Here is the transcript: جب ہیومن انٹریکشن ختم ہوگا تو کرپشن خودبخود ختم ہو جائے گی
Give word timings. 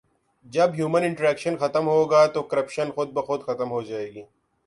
جب 0.45 0.69
ہیومن 0.75 1.03
انٹریکشن 1.03 1.57
ختم 1.57 1.87
ہوگا 1.87 2.25
تو 2.33 2.41
کرپشن 2.43 2.91
خودبخود 2.95 3.43
ختم 3.43 3.71
ہو 3.71 3.81
جائے 3.81 4.09
گی 4.13 4.23